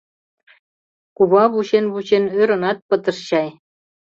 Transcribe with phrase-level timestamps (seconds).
[1.15, 3.49] Кува вучен-вучен ӧрынат пытыш чай.